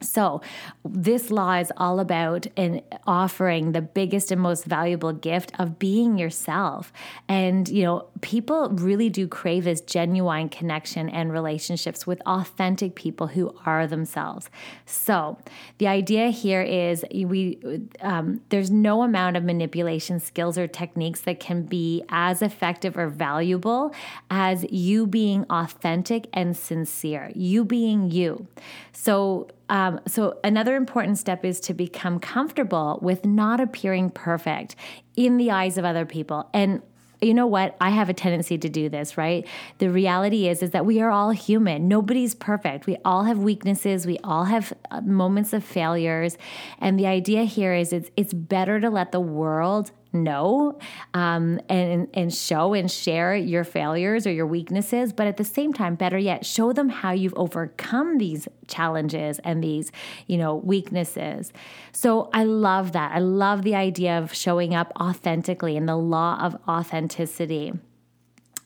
so, 0.02 0.42
this 0.84 1.30
law 1.30 1.54
is 1.54 1.72
all 1.78 2.00
about 2.00 2.46
in 2.54 2.82
offering 3.06 3.72
the 3.72 3.80
biggest 3.80 4.30
and 4.30 4.40
most 4.40 4.66
valuable 4.66 5.14
gift 5.14 5.52
of 5.58 5.78
being 5.78 6.18
yourself. 6.18 6.92
And, 7.28 7.66
you 7.66 7.82
know, 7.82 8.08
people 8.20 8.68
really 8.68 9.08
do 9.08 9.26
crave 9.26 9.64
this 9.64 9.80
genuine 9.80 10.50
connection 10.50 11.08
and 11.08 11.32
relationships 11.32 12.06
with 12.06 12.20
authentic 12.26 12.94
people 12.94 13.28
who 13.28 13.56
are 13.64 13.86
themselves. 13.86 14.50
So, 14.84 15.38
the 15.78 15.86
idea 15.86 16.28
here 16.28 16.62
is 16.62 17.02
we 17.14 17.58
um, 18.00 18.42
there's 18.50 18.70
no 18.70 19.02
amount 19.02 19.38
of 19.38 19.44
manipulation 19.44 20.20
skills 20.20 20.58
or 20.58 20.66
techniques 20.66 21.22
that 21.22 21.40
can 21.40 21.62
be 21.62 22.04
as 22.10 22.42
effective 22.42 22.98
or 22.98 23.08
valuable 23.08 23.94
as 24.30 24.66
you 24.70 25.06
being 25.06 25.46
authentic 25.48 26.28
and 26.34 26.54
sincere, 26.54 27.32
you 27.34 27.64
being 27.64 28.10
you. 28.10 28.46
So, 28.92 29.48
um, 29.68 30.00
so, 30.06 30.38
another 30.44 30.76
important 30.76 31.18
step 31.18 31.44
is 31.44 31.58
to 31.60 31.74
become 31.74 32.20
comfortable 32.20 32.98
with 33.02 33.24
not 33.24 33.60
appearing 33.60 34.10
perfect 34.10 34.76
in 35.16 35.36
the 35.38 35.50
eyes 35.50 35.76
of 35.76 35.84
other 35.84 36.06
people. 36.06 36.48
And 36.52 36.82
you 37.20 37.32
know 37.32 37.46
what? 37.46 37.76
I 37.80 37.90
have 37.90 38.08
a 38.08 38.14
tendency 38.14 38.58
to 38.58 38.68
do 38.68 38.88
this 38.88 39.16
right? 39.16 39.46
The 39.78 39.90
reality 39.90 40.48
is 40.48 40.62
is 40.62 40.70
that 40.70 40.84
we 40.84 41.00
are 41.00 41.10
all 41.10 41.30
human. 41.30 41.88
Nobody's 41.88 42.34
perfect. 42.34 42.86
We 42.86 42.96
all 43.04 43.24
have 43.24 43.38
weaknesses. 43.38 44.06
We 44.06 44.18
all 44.22 44.44
have 44.44 44.72
uh, 44.90 45.00
moments 45.00 45.52
of 45.52 45.64
failures. 45.64 46.36
And 46.78 46.98
the 46.98 47.06
idea 47.06 47.44
here 47.44 47.74
is 47.74 47.92
it's 47.92 48.10
it's 48.16 48.34
better 48.34 48.80
to 48.80 48.90
let 48.90 49.12
the 49.12 49.20
world 49.20 49.92
know 50.22 50.78
um, 51.14 51.60
and 51.68 52.08
and 52.14 52.32
show 52.34 52.74
and 52.74 52.90
share 52.90 53.34
your 53.34 53.64
failures 53.64 54.26
or 54.26 54.32
your 54.32 54.46
weaknesses 54.46 55.12
but 55.12 55.26
at 55.26 55.36
the 55.36 55.44
same 55.44 55.72
time 55.72 55.94
better 55.94 56.18
yet 56.18 56.44
show 56.44 56.72
them 56.72 56.88
how 56.88 57.12
you've 57.12 57.34
overcome 57.34 58.18
these 58.18 58.48
challenges 58.66 59.38
and 59.40 59.62
these 59.62 59.92
you 60.26 60.36
know 60.36 60.54
weaknesses. 60.56 61.52
So 61.92 62.30
i 62.32 62.44
love 62.44 62.92
that. 62.92 63.12
I 63.12 63.18
love 63.18 63.62
the 63.62 63.74
idea 63.74 64.18
of 64.18 64.34
showing 64.34 64.74
up 64.74 64.92
authentically 65.00 65.76
and 65.76 65.88
the 65.88 65.96
law 65.96 66.38
of 66.40 66.56
authenticity. 66.68 67.72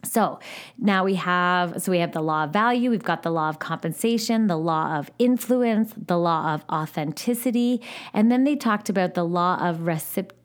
So 0.03 0.39
now 0.79 1.05
we 1.05 1.15
have 1.17 1.83
so 1.83 1.93
we 1.93 1.99
have 1.99 2.13
the 2.13 2.23
law 2.23 2.45
of 2.45 2.53
value, 2.53 2.91
we've 2.91 3.03
got 3.03 3.23
the 3.23 3.31
law 3.31 3.49
of 3.49 3.59
compensation, 3.59 4.47
the 4.47 4.57
law 4.57 4.99
of 4.99 5.11
influence, 5.19 5.93
the 5.97 6.19
law 6.19 6.55
of 6.55 6.65
authenticity, 6.71 7.83
and 8.15 8.33
then 8.33 8.45
they 8.45 8.57
talked 8.57 8.89
about 8.89 9.15
the 9.15 9.25
law 9.25 9.59
of 9.61 9.83
reciprocity 9.83 10.37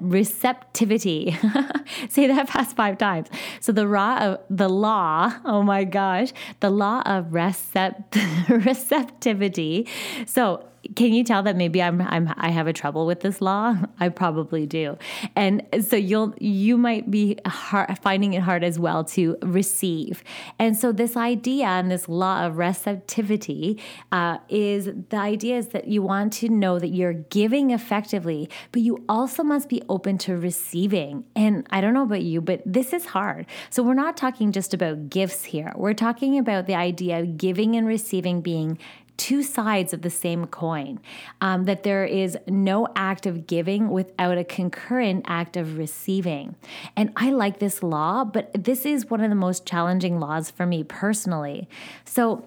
receptivity. 0.00 1.36
Say 2.08 2.26
that 2.26 2.48
past 2.48 2.76
five 2.76 2.98
times. 2.98 3.28
So 3.60 3.72
the 3.72 3.84
law 3.84 4.16
of 4.18 4.34
uh, 4.34 4.42
the 4.50 4.68
law, 4.68 5.32
oh 5.44 5.62
my 5.62 5.84
gosh, 5.84 6.32
the 6.60 6.70
law 6.70 7.02
of 7.02 7.26
recept- 7.26 8.14
receptivity. 8.64 9.88
So 10.26 10.64
can 10.96 11.12
you 11.12 11.24
tell 11.24 11.42
that 11.42 11.56
maybe 11.56 11.82
I'm, 11.82 12.00
I'm 12.00 12.32
I 12.36 12.50
have 12.50 12.66
a 12.66 12.72
trouble 12.72 13.06
with 13.06 13.20
this 13.20 13.40
law? 13.40 13.76
I 14.00 14.08
probably 14.08 14.66
do, 14.66 14.98
and 15.36 15.62
so 15.80 15.96
you'll 15.96 16.34
you 16.38 16.76
might 16.76 17.10
be 17.10 17.38
hard, 17.46 17.98
finding 17.98 18.34
it 18.34 18.42
hard 18.42 18.64
as 18.64 18.78
well 18.78 19.04
to 19.04 19.36
receive. 19.42 20.22
And 20.58 20.76
so 20.76 20.92
this 20.92 21.16
idea 21.16 21.66
and 21.66 21.90
this 21.90 22.08
law 22.08 22.46
of 22.46 22.58
receptivity 22.58 23.80
uh, 24.12 24.38
is 24.48 24.90
the 25.08 25.16
idea 25.16 25.58
is 25.58 25.68
that 25.68 25.88
you 25.88 26.02
want 26.02 26.32
to 26.34 26.48
know 26.48 26.78
that 26.78 26.88
you're 26.88 27.12
giving 27.12 27.70
effectively, 27.70 28.48
but 28.72 28.82
you 28.82 29.04
also 29.08 29.42
must 29.42 29.68
be 29.68 29.82
open 29.88 30.18
to 30.18 30.36
receiving. 30.36 31.24
And 31.34 31.66
I 31.70 31.80
don't 31.80 31.94
know 31.94 32.02
about 32.02 32.22
you, 32.22 32.40
but 32.40 32.62
this 32.66 32.92
is 32.92 33.06
hard. 33.06 33.46
So 33.70 33.82
we're 33.82 33.94
not 33.94 34.16
talking 34.16 34.52
just 34.52 34.74
about 34.74 35.10
gifts 35.10 35.44
here. 35.44 35.72
We're 35.76 35.94
talking 35.94 36.38
about 36.38 36.66
the 36.66 36.74
idea 36.74 37.20
of 37.20 37.38
giving 37.38 37.76
and 37.76 37.86
receiving 37.86 38.40
being 38.40 38.78
two 39.16 39.42
sides 39.42 39.92
of 39.92 40.02
the 40.02 40.10
same 40.10 40.46
coin. 40.46 41.00
Um, 41.40 41.64
that 41.64 41.82
there 41.82 42.04
is 42.04 42.36
no 42.46 42.88
act 42.96 43.26
of 43.26 43.46
giving 43.46 43.90
without 43.90 44.38
a 44.38 44.44
concurrent 44.44 45.24
act 45.26 45.56
of 45.56 45.78
receiving. 45.78 46.56
And 46.96 47.12
I 47.16 47.30
like 47.30 47.58
this 47.58 47.82
law, 47.82 48.24
but 48.24 48.50
this 48.54 48.84
is 48.84 49.10
one 49.10 49.20
of 49.20 49.30
the 49.30 49.36
most 49.36 49.66
challenging 49.66 50.20
laws 50.20 50.50
for 50.50 50.66
me 50.66 50.84
personally. 50.84 51.68
So 52.04 52.44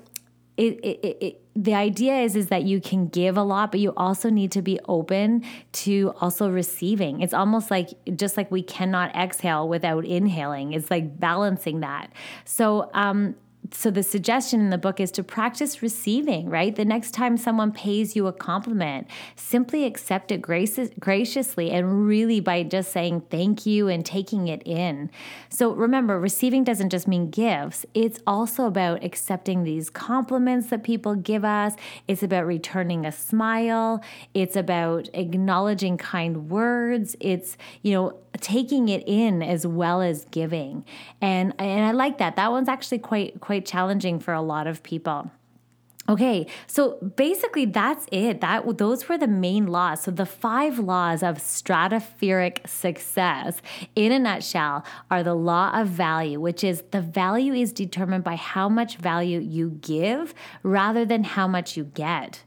it, 0.58 0.80
it, 0.84 1.18
it, 1.22 1.42
the 1.56 1.76
idea 1.76 2.18
is 2.22 2.36
is 2.36 2.48
that 2.48 2.64
you 2.64 2.82
can 2.82 3.08
give 3.08 3.38
a 3.38 3.44
lot 3.44 3.72
but 3.72 3.80
you 3.80 3.94
also 3.96 4.30
need 4.30 4.52
to 4.52 4.62
be 4.62 4.80
open 4.88 5.44
to 5.72 6.14
also 6.20 6.50
receiving 6.50 7.22
it's 7.22 7.34
almost 7.34 7.70
like 7.70 7.90
just 8.16 8.38
like 8.38 8.50
we 8.50 8.64
cannot 8.64 9.16
exhale 9.16 9.68
without 9.68 10.04
inhaling 10.04 10.74
it's 10.74 10.90
like 10.90 11.20
balancing 11.20 11.82
that 11.82 12.12
so 12.44 12.90
um 12.94 13.36
so 13.72 13.92
the 13.92 14.04
suggestion 14.04 14.60
in 14.60 14.70
the 14.70 14.78
book 14.78 15.00
is 15.00 15.12
to 15.12 15.24
practice 15.24 15.82
receiving 15.82 16.48
right? 16.50 16.76
The 16.76 16.86
next 16.86 17.12
time 17.12 17.38
someone 17.38 17.72
pays 17.72 18.16
you 18.16 18.28
a 18.28 18.34
compliment 18.34 19.08
simply 19.36 19.86
accept 19.86 20.32
it 20.32 20.42
gracious, 20.42 20.90
graciously 21.00 21.72
and 21.72 22.08
really 22.08 22.40
by 22.40 22.64
just 22.64 22.92
saying 22.92 23.22
thank 23.30 23.66
you 23.66 23.88
and 23.88 24.06
taking 24.06 24.48
it 24.48 24.62
in. 24.66 25.10
So 25.50 25.72
remember 25.72 26.20
receiving 26.20 26.64
doesn't 26.64 26.90
just 26.90 27.08
mean 27.08 27.30
gifts. 27.30 27.86
It's 27.94 28.20
also 28.26 28.66
about 28.66 29.04
accepting 29.04 29.64
these 29.64 29.90
compliments 29.90 30.68
that 30.68 30.84
people 30.84 31.16
give 31.16 31.46
us. 31.46 31.74
It's 32.08 32.24
about 32.24 32.46
returning 32.46 33.06
a 33.06 33.12
smile. 33.12 34.02
It's 34.34 34.56
about 34.56 35.10
acknowledging 35.14 35.98
kind 35.98 36.50
words. 36.50 37.16
It's 37.20 37.58
you 37.82 37.94
know 37.94 38.18
taking 38.40 38.90
it 38.90 39.04
in 39.08 39.42
as 39.42 39.66
well 39.66 40.02
as 40.02 40.26
giving. 40.26 40.86
And 41.22 41.54
and 41.60 41.86
I 41.86 41.92
like 41.92 42.18
that. 42.20 42.36
That 42.36 42.52
one's 42.52 42.70
actually 42.70 43.00
quite 43.00 43.40
quite 43.40 43.57
challenging 43.62 44.20
for 44.20 44.34
a 44.34 44.42
lot 44.42 44.68
of 44.68 44.84
people. 44.84 45.32
Okay, 46.10 46.48
so 46.68 46.98
basically 47.18 47.66
that's 47.66 48.06
it. 48.14 48.40
That 48.40 48.78
those 48.78 49.10
were 49.10 49.18
the 49.18 49.28
main 49.28 49.68
laws. 49.68 50.04
So 50.04 50.12
the 50.12 50.26
five 50.26 50.80
laws 50.80 51.22
of 51.22 51.38
stratospheric 51.38 52.66
success 52.66 53.62
in 53.94 54.14
a 54.14 54.20
nutshell 54.20 54.86
are 55.12 55.22
the 55.22 55.34
law 55.34 55.72
of 55.74 55.88
value, 55.88 56.40
which 56.40 56.64
is 56.64 56.82
the 56.92 57.02
value 57.02 57.54
is 57.54 57.74
determined 57.74 58.24
by 58.24 58.38
how 58.38 58.70
much 58.70 58.96
value 58.96 59.40
you 59.40 59.72
give 59.82 60.34
rather 60.64 61.04
than 61.04 61.26
how 61.26 61.46
much 61.46 61.76
you 61.76 61.84
get. 61.84 62.44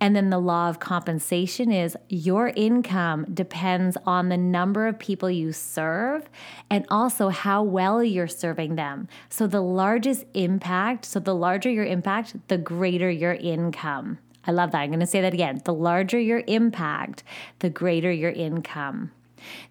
And 0.00 0.16
then 0.16 0.30
the 0.30 0.38
law 0.38 0.68
of 0.68 0.78
compensation 0.78 1.70
is 1.70 1.96
your 2.08 2.48
income 2.56 3.26
depends 3.32 3.96
on 4.04 4.28
the 4.28 4.36
number 4.36 4.86
of 4.86 4.98
people 4.98 5.30
you 5.30 5.52
serve 5.52 6.28
and 6.70 6.84
also 6.90 7.28
how 7.28 7.62
well 7.62 8.02
you're 8.02 8.28
serving 8.28 8.76
them. 8.76 9.08
So 9.28 9.46
the 9.46 9.60
largest 9.60 10.24
impact, 10.34 11.04
so 11.04 11.20
the 11.20 11.34
larger 11.34 11.70
your 11.70 11.84
impact, 11.84 12.36
the 12.48 12.58
greater 12.58 13.10
your 13.10 13.34
income. 13.34 14.18
I 14.44 14.50
love 14.50 14.72
that. 14.72 14.80
I'm 14.80 14.90
going 14.90 15.00
to 15.00 15.06
say 15.06 15.20
that 15.20 15.34
again. 15.34 15.62
The 15.64 15.74
larger 15.74 16.18
your 16.18 16.42
impact, 16.46 17.22
the 17.60 17.70
greater 17.70 18.10
your 18.10 18.32
income. 18.32 19.12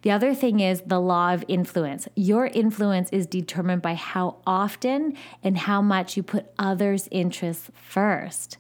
The 0.01 0.11
other 0.11 0.33
thing 0.33 0.59
is 0.59 0.81
the 0.81 0.99
law 0.99 1.33
of 1.33 1.45
influence. 1.47 2.07
Your 2.15 2.47
influence 2.47 3.09
is 3.11 3.25
determined 3.27 3.81
by 3.81 3.95
how 3.95 4.37
often 4.45 5.15
and 5.43 5.57
how 5.57 5.81
much 5.81 6.17
you 6.17 6.23
put 6.23 6.51
others' 6.57 7.07
interests 7.11 7.69
first. 7.73 8.57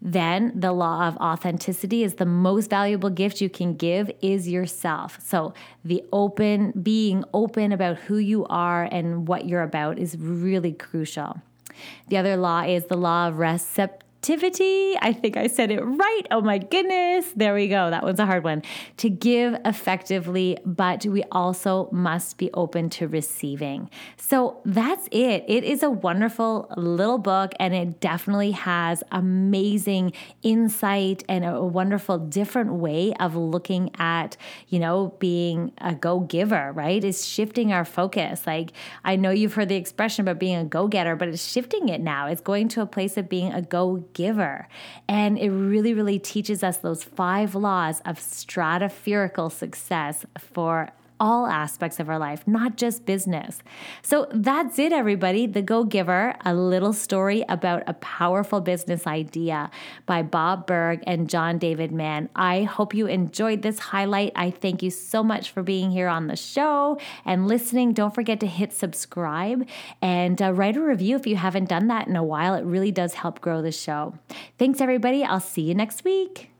Then 0.00 0.52
the 0.54 0.72
law 0.72 1.08
of 1.08 1.16
authenticity 1.16 2.04
is 2.04 2.14
the 2.14 2.26
most 2.26 2.70
valuable 2.70 3.10
gift 3.10 3.40
you 3.40 3.50
can 3.50 3.74
give 3.74 4.10
is 4.22 4.48
yourself. 4.48 5.18
So 5.20 5.54
the 5.84 6.04
open 6.12 6.70
being 6.70 7.24
open 7.34 7.72
about 7.72 7.96
who 7.96 8.18
you 8.18 8.46
are 8.46 8.84
and 8.84 9.26
what 9.26 9.46
you're 9.46 9.62
about 9.62 9.98
is 9.98 10.16
really 10.16 10.72
crucial. 10.72 11.40
The 12.08 12.16
other 12.16 12.36
law 12.36 12.62
is 12.62 12.86
the 12.86 12.96
law 12.96 13.28
of 13.28 13.38
receptivity 13.38 14.04
activity. 14.18 14.96
I 15.00 15.12
think 15.12 15.36
I 15.36 15.46
said 15.46 15.70
it 15.70 15.80
right. 15.80 16.22
Oh 16.32 16.40
my 16.40 16.58
goodness. 16.58 17.32
There 17.36 17.54
we 17.54 17.68
go. 17.68 17.88
That 17.88 18.02
one's 18.02 18.18
a 18.18 18.26
hard 18.26 18.42
one. 18.42 18.62
To 18.96 19.08
give 19.08 19.54
effectively, 19.64 20.58
but 20.66 21.06
we 21.06 21.22
also 21.30 21.88
must 21.92 22.36
be 22.36 22.50
open 22.52 22.90
to 22.90 23.06
receiving. 23.06 23.88
So 24.16 24.60
that's 24.64 25.08
it. 25.12 25.44
It 25.46 25.62
is 25.62 25.84
a 25.84 25.90
wonderful 25.90 26.68
little 26.76 27.18
book 27.18 27.52
and 27.60 27.72
it 27.74 28.00
definitely 28.00 28.50
has 28.52 29.04
amazing 29.12 30.12
insight 30.42 31.22
and 31.28 31.44
a 31.44 31.62
wonderful 31.62 32.18
different 32.18 32.72
way 32.72 33.14
of 33.20 33.36
looking 33.36 33.90
at, 33.98 34.36
you 34.66 34.80
know, 34.80 35.14
being 35.20 35.72
a 35.78 35.94
go 35.94 36.20
giver, 36.20 36.72
right? 36.72 37.04
Is 37.04 37.24
shifting 37.24 37.72
our 37.72 37.84
focus. 37.84 38.48
Like 38.48 38.72
I 39.04 39.14
know 39.14 39.30
you've 39.30 39.54
heard 39.54 39.68
the 39.68 39.76
expression 39.76 40.24
about 40.24 40.40
being 40.40 40.56
a 40.56 40.64
go 40.64 40.88
getter, 40.88 41.14
but 41.14 41.28
it's 41.28 41.46
shifting 41.46 41.88
it 41.88 42.00
now. 42.00 42.26
It's 42.26 42.40
going 42.40 42.66
to 42.70 42.82
a 42.82 42.86
place 42.86 43.16
of 43.16 43.28
being 43.28 43.52
a 43.52 43.62
go 43.62 44.07
giver. 44.12 44.68
And 45.08 45.38
it 45.38 45.50
really, 45.50 45.94
really 45.94 46.18
teaches 46.18 46.62
us 46.62 46.78
those 46.78 47.04
five 47.04 47.54
laws 47.54 48.00
of 48.04 48.18
stratospherical 48.18 49.50
success 49.50 50.24
for 50.38 50.90
all 51.20 51.46
aspects 51.46 52.00
of 52.00 52.08
our 52.08 52.18
life, 52.18 52.46
not 52.46 52.76
just 52.76 53.06
business. 53.06 53.62
So 54.02 54.26
that's 54.32 54.78
it, 54.78 54.92
everybody. 54.92 55.46
The 55.46 55.62
Go 55.62 55.84
Giver, 55.84 56.34
a 56.44 56.54
little 56.54 56.92
story 56.92 57.44
about 57.48 57.82
a 57.86 57.94
powerful 57.94 58.60
business 58.60 59.06
idea 59.06 59.70
by 60.06 60.22
Bob 60.22 60.66
Burg 60.66 61.02
and 61.06 61.28
John 61.28 61.58
David 61.58 61.92
Mann. 61.92 62.28
I 62.34 62.62
hope 62.62 62.94
you 62.94 63.06
enjoyed 63.06 63.62
this 63.62 63.78
highlight. 63.78 64.32
I 64.36 64.50
thank 64.50 64.82
you 64.82 64.90
so 64.90 65.22
much 65.22 65.50
for 65.50 65.62
being 65.62 65.90
here 65.90 66.08
on 66.08 66.26
the 66.26 66.36
show 66.36 66.98
and 67.24 67.48
listening. 67.48 67.92
Don't 67.92 68.14
forget 68.14 68.40
to 68.40 68.46
hit 68.46 68.72
subscribe 68.72 69.66
and 70.00 70.40
uh, 70.40 70.52
write 70.52 70.76
a 70.76 70.80
review 70.82 71.16
if 71.16 71.26
you 71.26 71.36
haven't 71.36 71.68
done 71.68 71.88
that 71.88 72.08
in 72.08 72.16
a 72.16 72.24
while. 72.24 72.54
It 72.54 72.64
really 72.64 72.92
does 72.92 73.14
help 73.14 73.40
grow 73.40 73.62
the 73.62 73.72
show. 73.72 74.14
Thanks, 74.58 74.80
everybody. 74.80 75.24
I'll 75.24 75.40
see 75.40 75.62
you 75.62 75.74
next 75.74 76.04
week. 76.04 76.50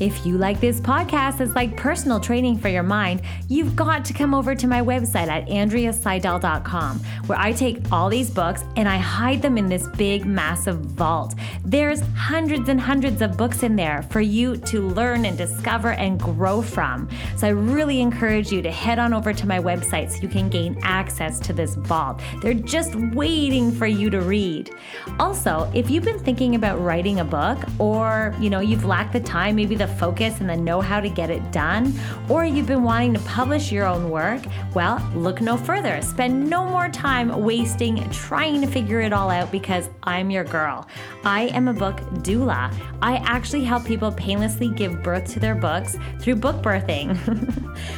If 0.00 0.24
you 0.26 0.38
like 0.38 0.60
this 0.60 0.80
podcast 0.80 1.40
as 1.40 1.54
like 1.54 1.76
personal 1.76 2.20
training 2.20 2.58
for 2.58 2.68
your 2.68 2.82
mind, 2.82 3.22
you've 3.48 3.76
got 3.76 4.04
to 4.06 4.12
come 4.12 4.34
over 4.34 4.54
to 4.54 4.66
my 4.66 4.80
website 4.80 5.28
at 5.28 5.46
andreaseidel.com, 5.48 6.98
where 7.26 7.38
I 7.38 7.52
take 7.52 7.80
all 7.92 8.08
these 8.08 8.30
books 8.30 8.64
and 8.76 8.88
I 8.88 8.98
hide 8.98 9.42
them 9.42 9.58
in 9.58 9.66
this 9.66 9.88
big, 9.96 10.24
massive 10.24 10.78
vault. 10.78 11.34
There's 11.64 12.00
hundreds 12.16 12.68
and 12.68 12.80
hundreds 12.80 13.22
of 13.22 13.36
books 13.36 13.62
in 13.62 13.76
there 13.76 14.02
for 14.10 14.20
you 14.20 14.56
to 14.56 14.88
learn 14.88 15.24
and 15.24 15.36
discover 15.36 15.92
and 15.92 16.18
grow 16.18 16.62
from. 16.62 17.08
So 17.36 17.46
I 17.46 17.50
really 17.50 18.00
encourage 18.00 18.50
you 18.50 18.62
to 18.62 18.70
head 18.70 18.98
on 18.98 19.12
over 19.12 19.32
to 19.32 19.46
my 19.46 19.58
website 19.58 20.10
so 20.10 20.22
you 20.22 20.28
can 20.28 20.48
gain 20.48 20.78
access 20.82 21.38
to 21.40 21.52
this 21.52 21.74
vault. 21.74 22.20
They're 22.40 22.54
just 22.54 22.94
waiting 22.94 23.70
for 23.70 23.86
you 23.86 24.10
to 24.10 24.20
read. 24.20 24.70
Also, 25.18 25.70
if 25.74 25.90
you've 25.90 26.04
been 26.04 26.18
thinking 26.18 26.54
about 26.54 26.80
writing 26.80 27.20
a 27.20 27.24
book 27.24 27.58
or, 27.78 28.34
you 28.40 28.50
know, 28.50 28.60
you've 28.60 28.84
lacked 28.84 29.12
the 29.12 29.20
time, 29.20 29.58
maybe 29.62 29.76
the 29.76 29.86
focus 29.86 30.40
and 30.40 30.50
the 30.50 30.56
know 30.56 30.80
how 30.80 30.98
to 30.98 31.08
get 31.08 31.30
it 31.30 31.52
done, 31.52 31.94
or 32.28 32.44
you've 32.44 32.66
been 32.66 32.82
wanting 32.82 33.14
to 33.14 33.20
publish 33.20 33.70
your 33.70 33.86
own 33.86 34.10
work, 34.10 34.42
well, 34.74 34.98
look 35.14 35.40
no 35.40 35.56
further. 35.56 36.02
Spend 36.02 36.50
no 36.50 36.64
more 36.64 36.88
time 36.88 37.28
wasting 37.44 38.10
trying 38.10 38.60
to 38.60 38.66
figure 38.66 39.00
it 39.00 39.12
all 39.12 39.30
out 39.30 39.52
because 39.52 39.88
I'm 40.02 40.32
your 40.32 40.42
girl. 40.42 40.88
I 41.22 41.42
am 41.58 41.68
a 41.68 41.72
book 41.72 42.00
doula. 42.24 42.74
I 43.00 43.18
actually 43.18 43.62
help 43.62 43.84
people 43.84 44.10
painlessly 44.10 44.68
give 44.68 45.00
birth 45.00 45.30
to 45.34 45.38
their 45.38 45.54
books 45.54 45.96
through 46.18 46.36
book 46.36 46.60
birthing. 46.60 47.16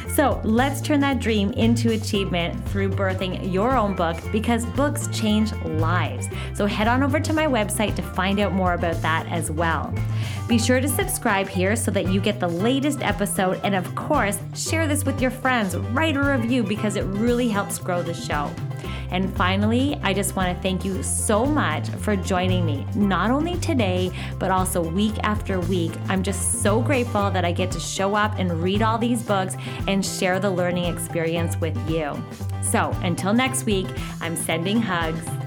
so 0.15 0.39
let's 0.43 0.81
turn 0.81 0.99
that 0.99 1.19
dream 1.19 1.51
into 1.53 1.93
achievement 1.93 2.63
through 2.69 2.89
birthing 2.89 3.51
your 3.51 3.75
own 3.75 3.95
book 3.95 4.17
because 4.31 4.67
books 4.67 5.07
change 5.11 5.51
lives. 5.63 6.27
So 6.53 6.67
head 6.67 6.87
on 6.87 7.01
over 7.01 7.19
to 7.19 7.33
my 7.33 7.47
website 7.47 7.95
to 7.95 8.03
find 8.03 8.39
out 8.39 8.53
more 8.53 8.73
about 8.73 9.01
that 9.01 9.25
as 9.31 9.49
well. 9.49 9.91
Be 10.47 10.59
sure 10.59 10.79
to 10.79 10.87
subscribe 10.87 11.47
here 11.55 11.75
so 11.75 11.89
that 11.91 12.09
you 12.09 12.21
get 12.21 12.39
the 12.39 12.47
latest 12.47 13.01
episode. 13.01 13.59
And 13.63 13.73
of 13.73 13.95
course, 13.95 14.37
share 14.53 14.87
this 14.87 15.05
with 15.05 15.21
your 15.21 15.31
friends, 15.31 15.75
write 15.75 16.17
a 16.17 16.21
review 16.21 16.61
because 16.61 16.95
it 16.95 17.03
really 17.05 17.47
helps 17.47 17.79
grow 17.79 18.03
the 18.03 18.13
show. 18.13 18.51
And 19.11 19.33
finally, 19.35 19.97
I 20.03 20.13
just 20.13 20.35
want 20.35 20.55
to 20.55 20.61
thank 20.61 20.83
you 20.83 21.01
so 21.01 21.45
much 21.45 21.87
for 21.89 22.15
joining 22.15 22.65
me, 22.65 22.85
not 22.95 23.31
only 23.31 23.57
today, 23.59 24.11
but 24.39 24.51
also 24.51 24.81
week 24.81 25.15
after 25.23 25.59
week. 25.59 25.91
I'm 26.09 26.23
just 26.23 26.61
so 26.61 26.81
grateful 26.81 27.31
that 27.31 27.45
I 27.45 27.51
get 27.51 27.71
to 27.71 27.79
show 27.79 28.15
up 28.15 28.37
and 28.39 28.61
read 28.61 28.81
all 28.81 28.97
these 28.97 29.23
books 29.23 29.55
and 29.87 30.05
share 30.05 30.39
the 30.39 30.49
learning 30.49 30.85
experience 30.85 31.55
with 31.57 31.77
you. 31.89 32.13
So 32.61 32.91
until 33.03 33.33
next 33.33 33.65
week, 33.65 33.87
I'm 34.21 34.35
sending 34.35 34.81
hugs. 34.81 35.44